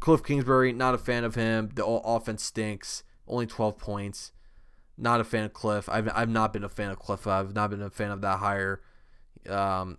[0.00, 1.70] Cliff Kingsbury, not a fan of him.
[1.74, 3.02] The offense stinks.
[3.26, 4.32] Only 12 points.
[4.96, 5.88] Not a fan of Cliff.
[5.88, 7.26] I've, I've not been a fan of Cliff.
[7.26, 8.80] I've not been a fan of that hire.
[9.48, 9.98] Um,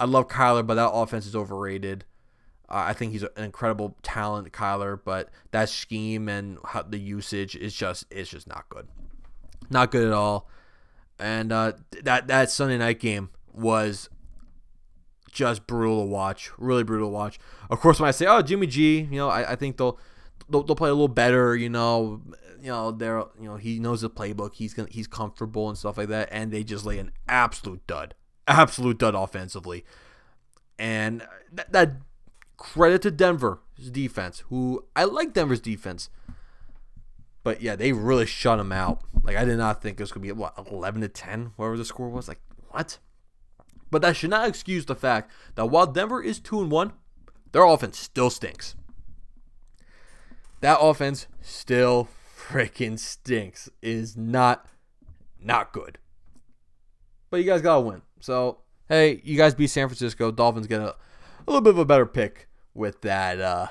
[0.00, 2.04] I love Kyler, but that offense is overrated.
[2.68, 7.54] Uh, I think he's an incredible talent, Kyler, but that scheme and how, the usage
[7.54, 8.88] is just it's just not good,
[9.70, 10.48] not good at all.
[11.18, 14.08] And uh, that that Sunday night game was
[15.30, 17.38] just brutal to watch, really brutal to watch.
[17.70, 19.98] Of course, when I say, "Oh, Jimmy G," you know, I, I think they'll,
[20.48, 21.54] they'll, they'll play a little better.
[21.54, 22.20] You know,
[22.60, 24.54] you know, they're you know he knows the playbook.
[24.54, 26.28] He's gonna he's comfortable and stuff like that.
[26.32, 28.14] And they just lay an absolute dud,
[28.48, 29.84] absolute dud offensively.
[30.78, 31.92] And that, that
[32.56, 33.58] credit to Denver's
[33.90, 36.10] defense, who I like Denver's defense.
[37.42, 39.02] But yeah, they really shut him out.
[39.22, 41.84] Like I did not think it was gonna be what eleven to ten, whatever the
[41.84, 42.28] score was.
[42.28, 42.40] Like
[42.70, 42.98] what?
[43.90, 46.92] But that should not excuse the fact that while Denver is 2 and 1,
[47.52, 48.74] their offense still stinks.
[50.60, 53.70] That offense still freaking stinks.
[53.82, 54.66] Is not
[55.40, 55.98] not good.
[57.30, 58.02] But you guys got to win.
[58.20, 60.30] So, hey, you guys beat San Francisco.
[60.30, 60.96] Dolphins get a,
[61.46, 63.68] a little bit of a better pick with that uh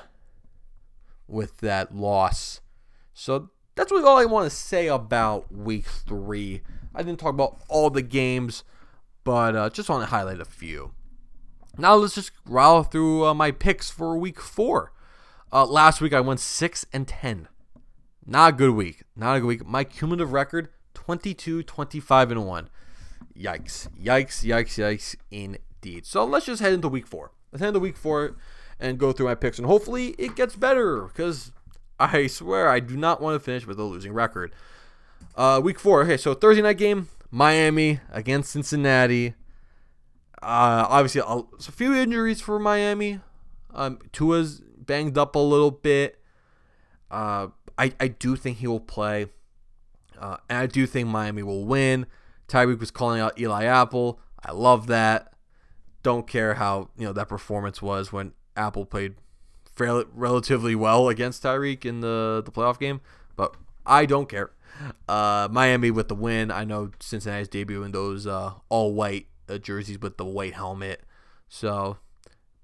[1.28, 2.60] with that loss.
[3.12, 6.60] So, that's really all I want to say about week 3.
[6.94, 8.62] I didn't talk about all the games
[9.26, 10.92] but uh, just want to highlight a few.
[11.76, 14.92] Now let's just roll through uh, my picks for week four.
[15.52, 17.48] Uh, last week I went six and ten.
[18.24, 19.02] Not a good week.
[19.16, 19.66] Not a good week.
[19.66, 22.70] My cumulative record 22, 25 and one.
[23.36, 23.88] Yikes!
[24.00, 24.44] Yikes!
[24.44, 24.78] Yikes!
[24.78, 25.16] Yikes!
[25.32, 26.06] Indeed.
[26.06, 27.32] So let's just head into week four.
[27.52, 28.36] Let's head the week four
[28.78, 31.52] and go through my picks, and hopefully it gets better because
[31.98, 34.54] I swear I do not want to finish with a losing record.
[35.34, 36.02] Uh, week four.
[36.02, 37.08] Okay, so Thursday night game.
[37.30, 39.34] Miami against Cincinnati.
[40.42, 43.20] Uh, obviously, a, a few injuries for Miami.
[43.74, 46.20] Um, Tua's banged up a little bit.
[47.10, 49.26] Uh, I, I do think he will play.
[50.18, 52.06] Uh, and I do think Miami will win.
[52.48, 54.20] Tyreek was calling out Eli Apple.
[54.44, 55.32] I love that.
[56.06, 59.16] Don't care how you know that performance was when Apple played
[59.74, 63.00] fairly relatively well against Tyreek in the the playoff game,
[63.34, 64.52] but I don't care.
[65.08, 66.52] Uh, Miami with the win.
[66.52, 71.02] I know Cincinnati's debuting those uh, all white uh, jerseys with the white helmet.
[71.48, 71.96] So,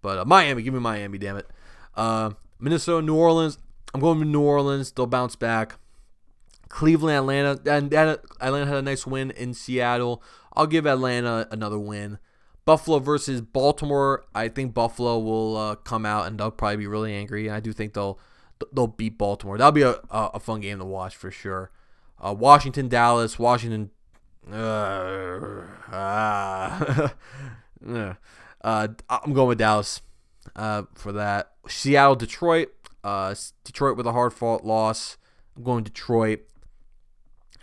[0.03, 1.51] but uh, Miami, give me Miami, damn it.
[1.97, 3.59] Uh, Minnesota, New Orleans.
[3.93, 4.93] I'm going to New Orleans.
[4.93, 5.81] They'll bounce back.
[6.69, 10.23] Cleveland, Atlanta, and Atlanta had a nice win in Seattle.
[10.53, 12.21] I'll give Atlanta another win.
[12.65, 14.25] Buffalo versus Baltimore.
[14.35, 17.51] I think Buffalo will uh, come out and they'll probably be really angry.
[17.51, 18.19] I do think they'll
[18.73, 19.59] they'll beat Baltimore.
[19.59, 21.71] That'll be a, a fun game to watch for sure.
[22.21, 23.91] Uh, Washington, Dallas, Washington.
[24.51, 27.09] Uh, uh,
[28.63, 30.01] uh, I'm going with Dallas
[30.55, 31.53] uh, for that.
[31.69, 32.73] Seattle, Detroit.
[33.03, 35.17] Uh, Detroit with a hard fought loss.
[35.57, 36.41] I'm going Detroit.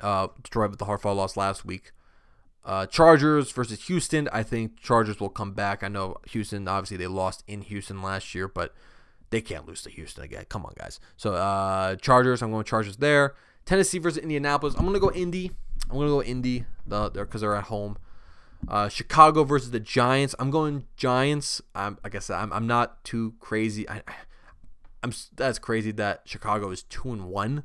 [0.02, 1.92] Uh, Detroit with the hard fought loss last week.
[2.70, 4.30] Uh, Chargers versus Houston.
[4.32, 5.82] I think Chargers will come back.
[5.84, 8.76] I know Houston, obviously, they lost in Houston last year, but
[9.32, 10.46] they can't lose to Houston again.
[10.50, 11.00] Come on, guys.
[11.18, 13.34] So, uh, Chargers, I'm going Chargers there.
[13.66, 14.76] Tennessee versus Indianapolis.
[14.78, 15.50] I'm gonna go Indy.
[15.90, 17.98] I'm gonna go Indy because the, they're, at home.
[18.68, 20.36] Uh, Chicago versus the Giants.
[20.38, 21.64] I'm going Giants.
[21.74, 23.90] I'm, like I said, I'm, I'm not too crazy.
[23.90, 24.04] I,
[25.02, 27.64] I'm that's crazy that Chicago is two and one.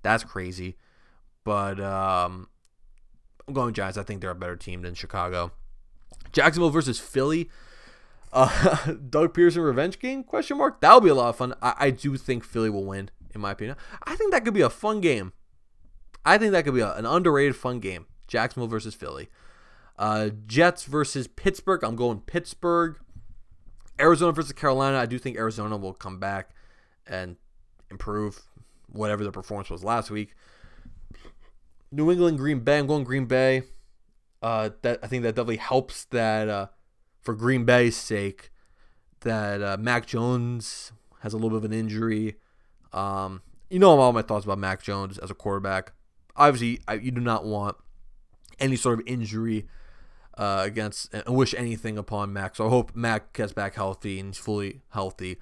[0.00, 0.78] That's crazy,
[1.44, 2.48] but um,
[3.48, 3.96] I'm going Giants.
[3.96, 5.52] I think they're a better team than Chicago.
[6.32, 7.48] Jacksonville versus Philly.
[8.30, 10.22] Uh, Doug Pederson revenge game?
[10.22, 10.82] Question mark.
[10.82, 11.54] That'll be a lot of fun.
[11.62, 13.76] I, I do think Philly will win, in my opinion.
[14.04, 15.32] I think that could be a fun game.
[16.26, 18.04] I think that could be a, an underrated fun game.
[18.26, 19.30] Jacksonville versus Philly.
[19.98, 21.82] Uh, Jets versus Pittsburgh.
[21.82, 22.98] I'm going Pittsburgh.
[23.98, 24.98] Arizona versus Carolina.
[24.98, 26.50] I do think Arizona will come back
[27.06, 27.36] and
[27.90, 28.42] improve
[28.92, 30.34] whatever the performance was last week.
[31.90, 32.78] New England, Green Bay.
[32.78, 33.62] I'm going Green Bay.
[34.40, 36.66] Uh, that I think that definitely helps that uh,
[37.22, 38.50] for Green Bay's sake
[39.20, 42.36] that uh, Mac Jones has a little bit of an injury.
[42.92, 45.92] Um, you know all my thoughts about Mac Jones as a quarterback.
[46.36, 47.76] Obviously, I, you do not want
[48.60, 49.66] any sort of injury
[50.36, 52.56] uh, against and wish anything upon Mac.
[52.56, 55.38] So I hope Mac gets back healthy and he's fully healthy.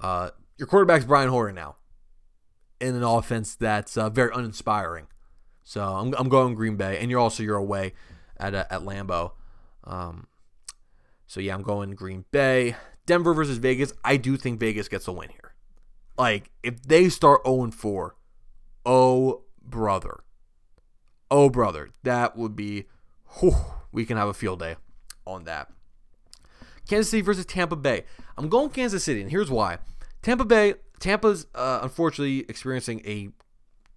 [0.00, 1.76] Uh, your quarterback's Brian Hoyer now
[2.80, 5.08] in an offense that's uh, very uninspiring.
[5.68, 7.92] So I'm, I'm going Green Bay, and you're also you're away
[8.36, 9.32] at uh, at Lambeau.
[9.82, 10.28] Um,
[11.26, 12.76] so yeah, I'm going Green Bay.
[13.04, 13.92] Denver versus Vegas.
[14.04, 15.54] I do think Vegas gets a win here.
[16.16, 18.14] Like if they start 0 4,
[18.86, 20.20] oh brother,
[21.32, 22.84] oh brother, that would be.
[23.40, 23.56] Whew,
[23.90, 24.76] we can have a field day
[25.26, 25.68] on that.
[26.88, 28.04] Kansas City versus Tampa Bay.
[28.38, 29.78] I'm going Kansas City, and here's why.
[30.22, 33.30] Tampa Bay, Tampa's uh, unfortunately experiencing a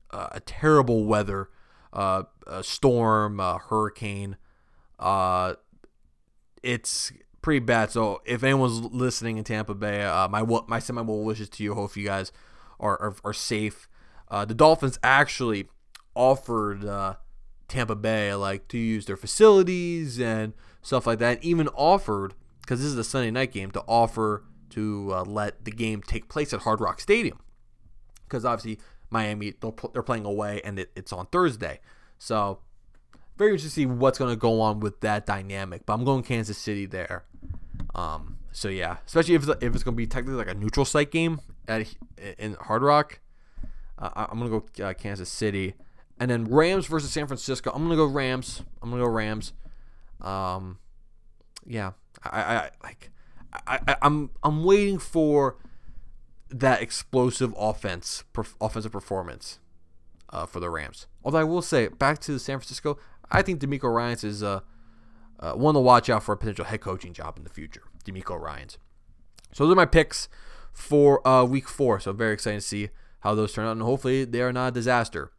[0.09, 1.49] uh, a terrible weather,
[1.93, 4.37] uh, a storm, a hurricane.
[4.97, 5.55] Uh,
[6.63, 7.91] it's pretty bad.
[7.91, 11.73] So if anyone's listening in Tampa Bay, uh, my my semi well wishes to you.
[11.73, 12.31] Hope you guys
[12.79, 13.87] are are, are safe.
[14.27, 15.67] Uh, the Dolphins actually
[16.15, 17.15] offered uh,
[17.67, 21.43] Tampa Bay like to use their facilities and stuff like that.
[21.43, 25.71] Even offered because this is a Sunday night game to offer to uh, let the
[25.71, 27.39] game take place at Hard Rock Stadium
[28.25, 29.53] because obviously Miami
[29.93, 31.79] they're playing away and it, it's on Thursday.
[32.17, 32.59] So
[33.37, 35.85] very interested to see what's going to go on with that dynamic.
[35.85, 37.23] But I'm going Kansas City there.
[37.95, 40.85] Um, so yeah, especially if it's, if it's going to be technically like a neutral
[40.85, 41.87] site game at
[42.37, 43.19] in Hard Rock.
[43.97, 45.75] Uh, I'm going to go uh, Kansas City.
[46.19, 47.71] And then Rams versus San Francisco.
[47.73, 48.61] I'm gonna go Rams.
[48.81, 49.53] I'm gonna go Rams.
[50.19, 50.79] Um,
[51.65, 51.93] yeah,
[52.23, 53.09] I, I like.
[53.65, 55.57] I, I, I'm I'm waiting for
[56.49, 59.59] that explosive offense, perf- offensive performance
[60.31, 61.07] uh, for the Rams.
[61.23, 62.97] Although I will say, back to San Francisco,
[63.31, 64.61] I think DeMeco Ryans is uh,
[65.39, 67.83] uh, one to watch out for a potential head coaching job in the future.
[68.05, 68.77] DeMeco Ryans.
[69.53, 70.29] So those are my picks
[70.71, 71.99] for uh, week four.
[71.99, 72.89] So very excited to see
[73.21, 75.31] how those turn out, and hopefully they are not a disaster.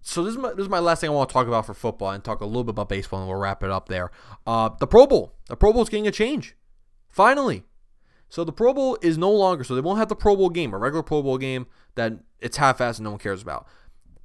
[0.00, 1.74] So this is my this is my last thing I want to talk about for
[1.74, 4.10] football and talk a little bit about baseball and we'll wrap it up there.
[4.46, 5.34] Uh, the Pro Bowl.
[5.48, 6.56] The Pro Bowl is getting a change.
[7.10, 7.64] Finally.
[8.28, 10.74] So the Pro Bowl is no longer so they won't have the Pro Bowl game,
[10.74, 13.66] a regular Pro Bowl game that it's half-assed and no one cares about.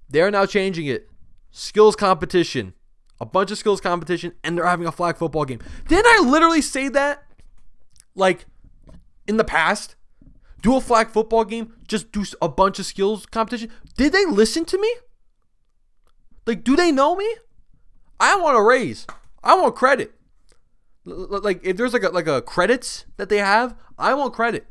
[0.10, 1.10] They're now changing it.
[1.52, 2.74] Skills competition.
[3.20, 5.60] A bunch of skills competition and they're having a flag football game.
[5.88, 7.24] Didn't I literally say that
[8.16, 8.46] like
[9.28, 9.96] in the past?
[10.62, 13.70] Do a flag football game, just do a bunch of skills competition.
[13.98, 14.96] Did they listen to me?
[16.46, 17.30] Like, do they know me?
[18.20, 19.06] I want a raise.
[19.44, 20.14] I want credit.
[21.06, 24.66] Like, if there's like a like a credits that they have, I want credit.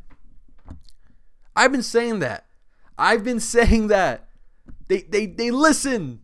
[1.55, 2.47] I've been saying that.
[2.99, 4.29] I've been saying that.
[4.89, 6.21] They they they listen.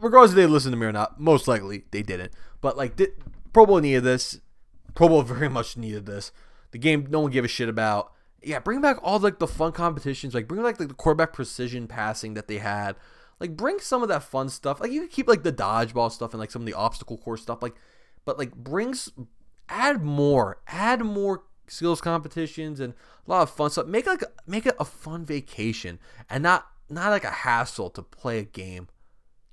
[0.00, 2.32] Regardless if they listen to me or not, most likely they didn't.
[2.60, 3.10] But like, did,
[3.52, 4.40] Pro Bowl needed this.
[4.94, 6.32] Pro Bowl very much needed this.
[6.72, 8.12] The game no one gave a shit about.
[8.42, 10.34] Yeah, bring back all like the fun competitions.
[10.34, 12.96] Like bring back like the quarterback precision passing that they had.
[13.38, 14.80] Like bring some of that fun stuff.
[14.80, 17.42] Like you can keep like the dodgeball stuff and like some of the obstacle course
[17.42, 17.62] stuff.
[17.62, 17.74] Like,
[18.24, 19.08] but like brings
[19.68, 22.94] add more, add more skills competitions and
[23.26, 23.86] a lot of fun stuff.
[23.86, 28.38] Make like make it a fun vacation and not not like a hassle to play
[28.38, 28.88] a game.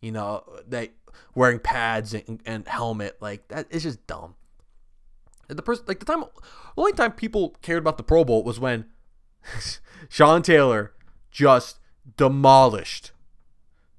[0.01, 0.91] You know that
[1.35, 4.35] wearing pads and, and helmet like that is just dumb.
[5.47, 6.27] The person like the time the
[6.77, 8.85] only time people cared about the Pro Bowl was when
[10.09, 10.93] Sean Taylor
[11.31, 11.79] just
[12.17, 13.11] demolished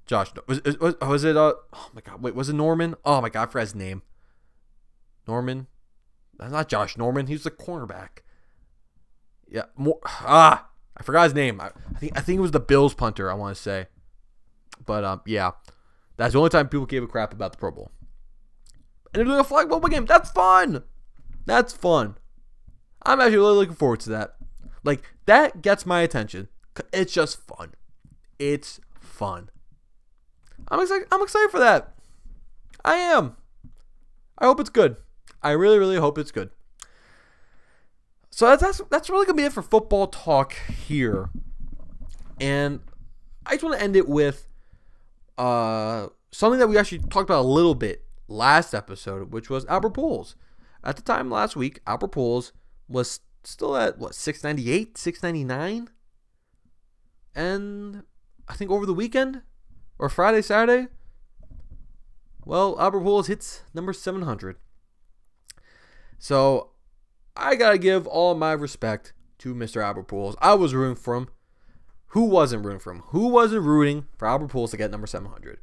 [0.05, 3.29] Josh was was, was it uh oh my god wait was it Norman oh my
[3.29, 4.01] god I forgot his name
[5.31, 5.67] Norman?
[6.37, 7.27] Not Josh Norman.
[7.27, 8.23] He's the cornerback.
[9.47, 10.67] Yeah more ah
[10.97, 11.61] I forgot his name.
[11.61, 13.87] I, I think I think it was the Bills punter I want to say.
[14.85, 15.51] But um yeah.
[16.17, 17.91] That's the only time people gave a crap about the Pro Bowl.
[19.13, 20.05] And they're doing a flag football game.
[20.05, 20.83] That's fun.
[21.45, 22.17] That's fun.
[23.03, 24.35] I'm actually really looking forward to that.
[24.83, 26.49] Like that gets my attention.
[26.91, 27.73] It's just fun.
[28.37, 29.49] It's fun.
[30.67, 31.07] I'm excited.
[31.11, 31.93] I'm excited for that.
[32.83, 33.37] I am.
[34.37, 34.97] I hope it's good.
[35.43, 36.51] I really, really hope it's good.
[38.29, 41.29] So that's that's, that's really gonna be it for football talk here,
[42.39, 42.79] and
[43.45, 44.47] I just want to end it with
[45.37, 49.95] uh, something that we actually talked about a little bit last episode, which was Albert
[49.95, 50.35] Pujols.
[50.83, 52.53] At the time last week, Albert Pujols
[52.87, 55.89] was still at what 698, 699,
[57.35, 58.03] and
[58.47, 59.41] I think over the weekend
[59.99, 60.87] or Friday, Saturday,
[62.45, 64.55] well, Albert Pujols hits number 700.
[66.21, 66.69] So
[67.35, 69.83] I gotta give all my respect to Mr.
[69.83, 70.35] Albert Pujols.
[70.39, 71.29] I was rooting for him.
[72.09, 73.01] Who wasn't rooting for him?
[73.07, 75.57] Who wasn't rooting for Albert Pujols to get number 700?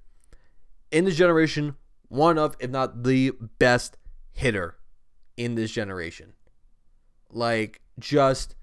[0.90, 1.76] In this generation,
[2.08, 3.98] one of, if not the best
[4.32, 4.78] hitter
[5.36, 6.32] in this generation.
[7.30, 8.56] Like, just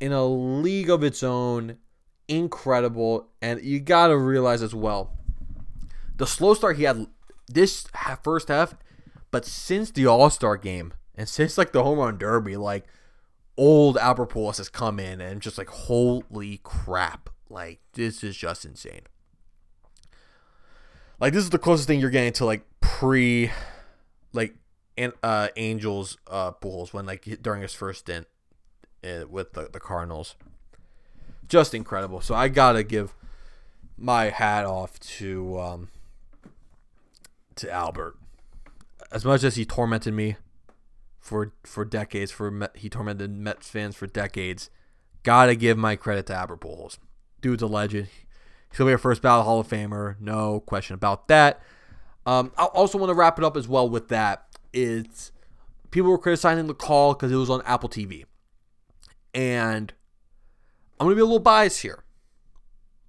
[0.00, 1.78] in a league of its own,
[2.28, 3.30] incredible.
[3.40, 5.16] And you got to realize as well
[6.16, 7.06] the slow start he had
[7.46, 7.86] this
[8.22, 8.74] first half,
[9.30, 12.86] but since the All Star game and since like the home run derby, like
[13.56, 18.64] old Albert Pujols has come in and just like holy crap, like this is just
[18.64, 19.02] insane.
[21.20, 23.50] Like this is the closest thing you're getting to like pre,
[24.32, 24.54] like,
[24.96, 28.26] and uh Angels uh Pujols when like during his first stint
[29.04, 30.34] uh, with the the Cardinals
[31.48, 32.20] just incredible.
[32.20, 33.14] So I gotta give
[33.96, 35.88] my hat off to um,
[37.56, 38.16] to Albert.
[39.10, 40.36] As much as he tormented me
[41.18, 44.70] for for decades, for he tormented Mets fans for decades.
[45.22, 46.98] Gotta give my credit to Albert Pujols.
[47.40, 48.08] Dude's a legend.
[48.76, 51.62] He'll be a first ballot Hall of Famer, no question about that.
[52.26, 54.46] Um, I also want to wrap it up as well with that.
[54.72, 55.32] It's
[55.90, 58.24] people were criticizing the call because it was on Apple TV,
[59.34, 59.92] and
[61.00, 62.04] I'm to be a little biased here.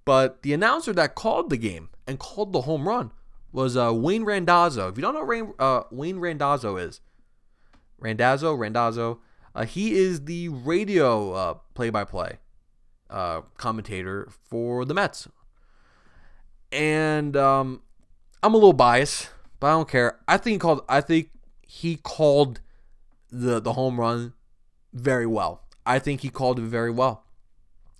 [0.06, 3.12] But the announcer that called the game and called the home run
[3.52, 4.88] was uh, Wayne Randazzo.
[4.88, 7.00] If you don't know Wayne, uh, Wayne Randazzo is,
[7.98, 9.20] Randazzo, Randazzo,
[9.54, 12.38] uh, he is the radio uh, play-by-play
[13.10, 15.28] uh, commentator for the Mets.
[16.72, 17.82] And um,
[18.42, 20.20] I'm a little biased, but I don't care.
[20.28, 20.84] I think he called.
[20.88, 21.30] I think
[21.62, 22.60] he called
[23.28, 24.34] the the home run
[24.92, 25.64] very well.
[25.84, 27.24] I think he called it very well.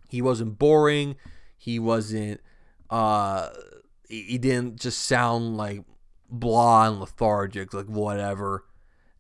[0.09, 1.17] He wasn't boring.
[1.59, 2.41] He wasn't.
[2.89, 3.49] Uh,
[4.11, 5.85] he didn't just sound like
[6.29, 8.65] blah and lethargic, like whatever,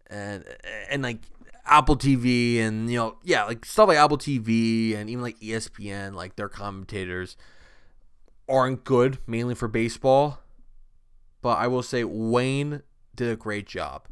[0.08, 0.44] and
[0.90, 1.20] and like
[1.66, 6.14] Apple TV and you know yeah like stuff like Apple TV and even like ESPN
[6.14, 7.36] like their commentators
[8.48, 10.40] aren't good mainly for baseball,
[11.40, 12.82] but I will say Wayne
[13.14, 14.08] did a great job.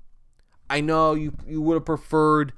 [0.71, 2.53] I know you you would have preferred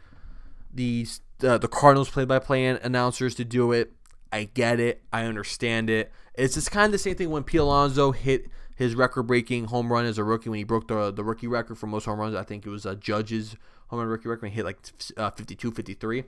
[0.72, 1.06] the
[1.42, 3.92] uh, the Cardinals play by play announcers to do it.
[4.32, 5.02] I get it.
[5.12, 6.12] I understand it.
[6.40, 10.06] It's just kind of the same thing when Pete Alonso hit his record-breaking home run
[10.06, 12.34] as a rookie when he broke the the rookie record for most home runs.
[12.34, 13.56] I think it was a Judge's
[13.88, 14.78] home run rookie record when he hit like
[15.18, 16.24] uh, 52, 53.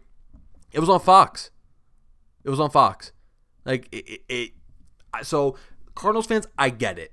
[0.72, 1.50] It was on Fox.
[2.44, 3.12] It was on Fox.
[3.64, 4.50] Like it, it, it
[5.22, 5.56] so
[5.94, 7.12] Cardinals fans, I get it.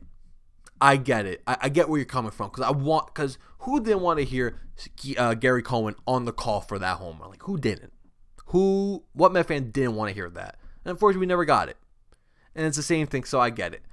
[0.82, 1.42] I get it.
[1.48, 4.26] I, I get where you're coming from because I want because who didn't want to
[4.26, 4.60] hear
[5.18, 7.30] uh, Gary Cohen on the call for that home run?
[7.30, 7.94] Like who didn't?
[8.48, 9.06] Who?
[9.14, 10.58] What Met fan didn't want to hear that?
[10.84, 11.78] And unfortunately, we never got it.
[12.60, 13.84] And it's the same thing, so I get it.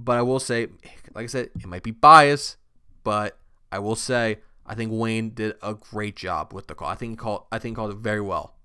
[0.00, 0.66] But I will say,
[1.14, 2.56] like I said, it might be bias,
[3.04, 3.38] but
[3.70, 6.88] I will say I think Wayne did a great job with the call.
[6.88, 8.56] I think he called I think he called it very well.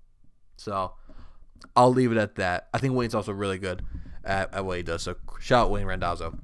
[0.56, 0.94] So
[1.76, 2.70] I'll leave it at that.
[2.74, 3.84] I think Wayne's also really good
[4.24, 5.04] at, at what he does.
[5.04, 6.36] So shout out Wayne Randazzo.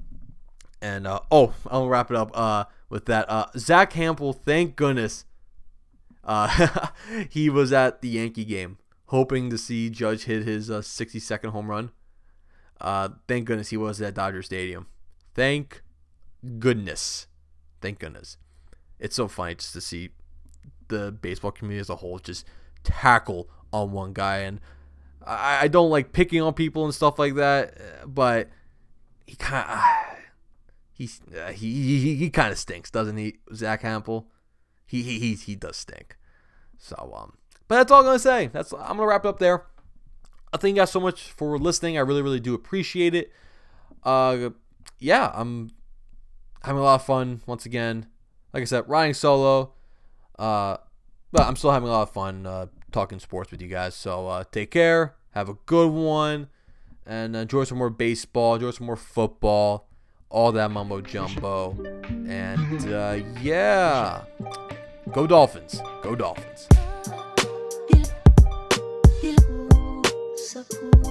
[0.80, 3.28] And uh, oh, I'll wrap it up uh, with that.
[3.28, 5.24] Uh, Zack Hample, thank goodness,
[6.22, 6.86] uh,
[7.30, 11.50] he was at the Yankee game hoping to see Judge hit his uh, 60 second
[11.50, 11.90] home run.
[12.80, 14.86] Uh, thank goodness he was at Dodger Stadium.
[15.34, 15.82] Thank
[16.58, 17.26] goodness.
[17.80, 18.36] Thank goodness.
[18.98, 20.10] It's so funny just to see
[20.88, 22.46] the baseball community as a whole just
[22.84, 24.38] tackle on one guy.
[24.38, 24.60] And
[25.26, 27.74] I, I don't like picking on people and stuff like that,
[28.06, 28.48] but
[29.26, 29.78] he kind of.
[30.92, 34.24] He's, uh, he he, he kind of stinks, doesn't he, Zack Hample?
[34.86, 36.16] He, he he he does stink.
[36.78, 37.36] So um,
[37.68, 38.46] but that's all I'm gonna say.
[38.46, 39.66] That's I'm gonna wrap it up there.
[40.56, 41.98] I thank you guys so much for listening.
[41.98, 43.30] I really, really do appreciate it.
[44.02, 44.50] Uh,
[44.98, 45.70] yeah, I'm
[46.62, 48.06] having a lot of fun once again.
[48.54, 49.74] Like I said, riding solo.
[50.38, 50.78] Uh,
[51.30, 53.94] but I'm still having a lot of fun uh, talking sports with you guys.
[53.94, 55.16] So uh, take care.
[55.32, 56.48] Have a good one,
[57.04, 58.54] and enjoy some more baseball.
[58.54, 59.90] Enjoy some more football.
[60.30, 61.76] All that mumbo jumbo.
[62.26, 64.22] And uh, yeah,
[65.12, 65.82] go Dolphins.
[66.02, 66.66] Go Dolphins.
[70.56, 71.05] Ooh.